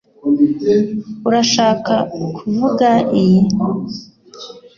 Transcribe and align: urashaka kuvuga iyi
urashaka 1.27 1.93
kuvuga 2.37 2.89
iyi 3.21 3.39